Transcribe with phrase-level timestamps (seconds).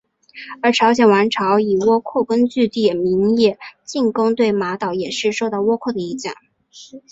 [0.63, 6.33] 而朝鲜王朝以倭寇根据地名义进攻对马岛也是受到倭寇的影响。